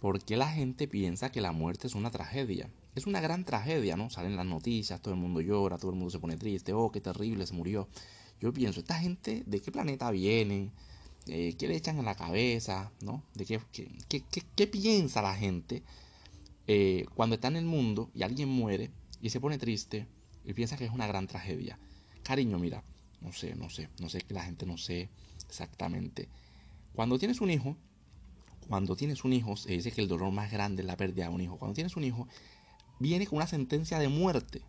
[0.00, 2.70] ¿Por qué la gente piensa que la muerte es una tragedia?
[2.94, 4.08] Es una gran tragedia, ¿no?
[4.08, 7.02] Salen las noticias, todo el mundo llora, todo el mundo se pone triste, oh, qué
[7.02, 7.86] terrible, se murió.
[8.40, 10.72] Yo pienso, esta gente, ¿de qué planeta vienen?
[11.26, 12.90] Eh, ¿Qué le echan en la cabeza?
[13.02, 13.22] ¿No?
[13.34, 13.60] ¿De qué,
[14.08, 14.22] qué,
[14.56, 15.82] qué, piensa la gente
[16.66, 18.90] eh, cuando está en el mundo y alguien muere
[19.20, 20.06] y se pone triste
[20.46, 21.78] y piensa que es una gran tragedia?
[22.22, 22.82] Cariño, mira,
[23.20, 25.10] no sé, no sé, no sé que la gente no sé
[25.46, 26.30] exactamente.
[26.94, 27.76] Cuando tienes un hijo,
[28.68, 31.34] cuando tienes un hijo, se dice que el dolor más grande es la pérdida de
[31.34, 31.56] un hijo.
[31.56, 32.28] Cuando tienes un hijo,
[32.98, 34.62] viene con una sentencia de muerte.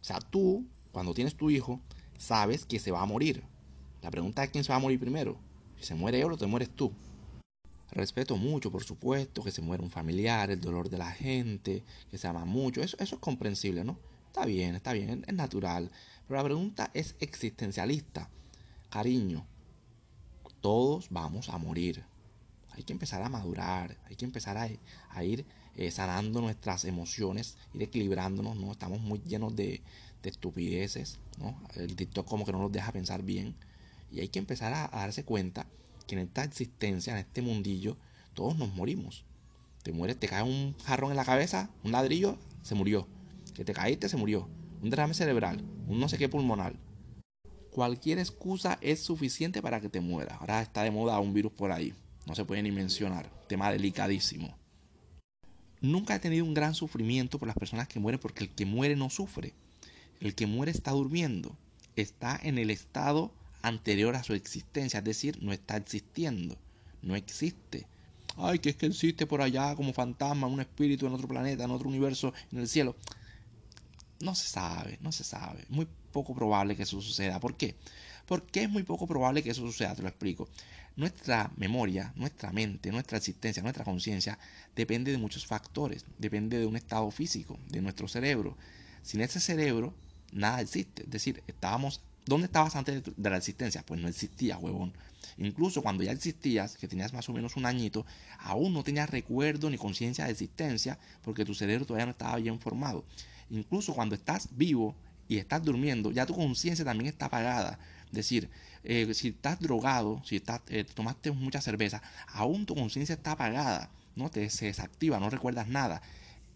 [0.00, 1.80] O sea, tú, cuando tienes tu hijo,
[2.18, 3.44] sabes que se va a morir.
[4.02, 5.38] La pregunta es quién se va a morir primero.
[5.78, 6.92] Si se muere él o te mueres tú.
[7.92, 12.18] Respeto mucho, por supuesto, que se muere un familiar, el dolor de la gente, que
[12.18, 12.82] se ama mucho.
[12.82, 13.98] Eso, eso es comprensible, ¿no?
[14.26, 15.90] Está bien, está bien, es natural.
[16.26, 18.28] Pero la pregunta es existencialista.
[18.90, 19.46] Cariño,
[20.60, 22.04] todos vamos a morir
[22.76, 27.82] hay que empezar a madurar, hay que empezar a, ir eh, sanando nuestras emociones, ir
[27.82, 28.72] equilibrándonos, ¿no?
[28.72, 29.82] Estamos muy llenos de,
[30.22, 31.56] estupideces, ¿no?
[31.76, 33.54] El TikTok como que no nos deja pensar bien.
[34.10, 35.66] Y hay que empezar a, darse cuenta
[36.08, 37.96] que en esta existencia, en este mundillo,
[38.34, 39.24] todos nos morimos.
[39.84, 43.06] Te mueres, te cae un jarrón en la cabeza, un ladrillo, se murió.
[43.54, 44.48] Que te caíste, se murió.
[44.82, 46.74] Un derrame cerebral, un no sé qué pulmonar.
[47.70, 50.40] Cualquier excusa es suficiente para que te mueras.
[50.40, 51.94] Ahora está de moda un virus por ahí.
[52.26, 53.30] No se puede ni mencionar.
[53.48, 54.56] Tema delicadísimo.
[55.80, 58.96] Nunca he tenido un gran sufrimiento por las personas que mueren porque el que muere
[58.96, 59.54] no sufre.
[60.20, 61.56] El que muere está durmiendo.
[61.94, 64.98] Está en el estado anterior a su existencia.
[64.98, 66.58] Es decir, no está existiendo.
[67.02, 67.86] No existe.
[68.36, 71.70] Ay, que es que existe por allá como fantasma, un espíritu en otro planeta, en
[71.70, 72.96] otro universo, en el cielo.
[74.20, 75.64] No se sabe, no se sabe.
[75.68, 77.40] Muy poco probable que eso suceda.
[77.40, 77.76] ¿Por qué?
[78.26, 80.48] Porque es muy poco probable que eso suceda, te lo explico.
[80.96, 84.38] Nuestra memoria, nuestra mente, nuestra existencia, nuestra conciencia
[84.74, 88.56] depende de muchos factores, depende de un estado físico, de nuestro cerebro.
[89.02, 89.94] Sin ese cerebro,
[90.32, 91.02] nada existe.
[91.02, 93.84] Es decir, estábamos ¿Dónde estabas antes de la existencia?
[93.86, 94.92] Pues no existía, huevón.
[95.38, 98.04] Incluso cuando ya existías, que tenías más o menos un añito,
[98.40, 102.58] aún no tenías recuerdo ni conciencia de existencia porque tu cerebro todavía no estaba bien
[102.58, 103.04] formado.
[103.50, 104.94] Incluso cuando estás vivo
[105.28, 107.78] y estás durmiendo, ya tu conciencia también está apagada.
[108.06, 108.48] Es decir,
[108.84, 113.90] eh, si estás drogado, si estás, eh, tomaste mucha cerveza, aún tu conciencia está apagada,
[114.14, 114.30] ¿no?
[114.30, 116.02] Te, se desactiva, no recuerdas nada.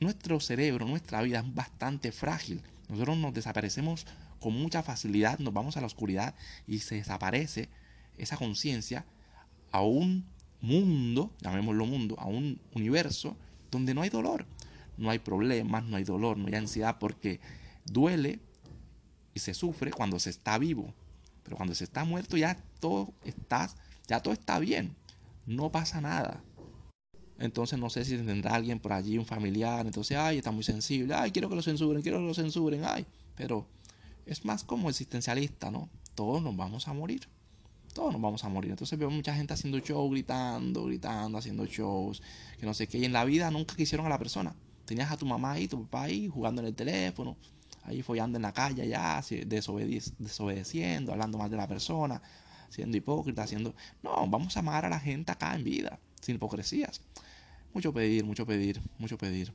[0.00, 2.62] Nuestro cerebro, nuestra vida es bastante frágil.
[2.88, 4.06] Nosotros nos desaparecemos
[4.40, 6.34] con mucha facilidad, nos vamos a la oscuridad
[6.66, 7.68] y se desaparece
[8.18, 9.04] esa conciencia
[9.72, 10.24] a un
[10.60, 13.36] mundo, llamémoslo mundo, a un universo
[13.70, 14.46] donde no hay dolor,
[14.96, 17.40] no hay problemas, no hay dolor, no hay ansiedad, porque
[17.84, 18.40] duele
[19.34, 20.94] y se sufre cuando se está vivo.
[21.42, 23.70] Pero cuando se está muerto ya todo está,
[24.08, 24.96] ya todo está bien.
[25.46, 26.42] No pasa nada.
[27.38, 29.86] Entonces no sé si tendrá alguien por allí, un familiar.
[29.86, 31.14] Entonces, ay, está muy sensible.
[31.14, 32.82] Ay, quiero que lo censuren, quiero que lo censuren.
[32.84, 33.66] Ay, pero
[34.24, 35.88] es más como existencialista, ¿no?
[36.14, 37.28] Todos nos vamos a morir.
[37.92, 38.70] Todos nos vamos a morir.
[38.70, 42.22] Entonces veo mucha gente haciendo shows, gritando, gritando, haciendo shows,
[42.58, 42.98] que no sé qué.
[42.98, 44.54] Y en la vida nunca quisieron a la persona.
[44.86, 47.36] Tenías a tu mamá y tu papá ahí jugando en el teléfono,
[47.82, 52.22] ahí follando en la calle ya, desobedeciendo, hablando mal de la persona,
[52.70, 53.74] siendo hipócrita, haciendo...
[54.02, 57.02] No, vamos a amar a la gente acá en vida, sin hipocresías.
[57.74, 59.52] Mucho pedir, mucho pedir, mucho pedir.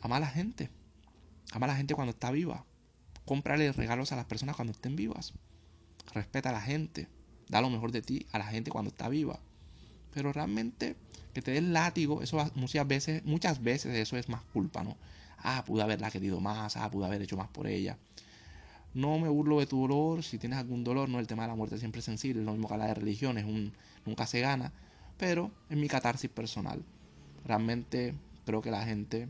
[0.00, 0.70] Ama a la gente.
[1.52, 2.64] Ama a la gente cuando está viva.
[3.26, 5.34] Cómprale regalos a las personas cuando estén vivas.
[6.14, 7.08] Respeta a la gente.
[7.48, 9.40] Da lo mejor de ti a la gente cuando está viva.
[10.14, 10.96] Pero realmente
[11.32, 14.96] que te den látigo, eso muchas veces, muchas veces eso es más culpa, ¿no?
[15.42, 17.98] ah, pude haberla querido más, ah, pude haber hecho más por ella.
[18.92, 21.54] No me burlo de tu dolor, si tienes algún dolor, no el tema de la
[21.54, 23.72] muerte siempre es sensible, lo mismo que la de religión, es un,
[24.04, 24.72] nunca se gana,
[25.16, 26.82] pero en mi catarsis personal.
[27.44, 28.14] Realmente
[28.44, 29.28] creo que la gente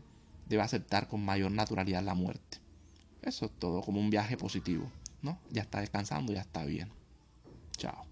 [0.49, 2.57] debe aceptar con mayor naturalidad la muerte.
[3.21, 4.91] Eso es todo, como un viaje positivo,
[5.21, 5.37] ¿no?
[5.51, 6.89] Ya está descansando, ya está bien.
[7.77, 8.10] Chao.